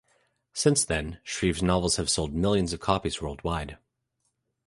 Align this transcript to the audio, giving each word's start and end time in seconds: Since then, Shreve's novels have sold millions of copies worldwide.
Since 0.53 0.83
then, 0.83 1.19
Shreve's 1.23 1.61
novels 1.61 1.97
have 1.97 2.09
sold 2.09 2.33
millions 2.33 2.73
of 2.73 2.79
copies 2.79 3.21
worldwide. 3.21 3.77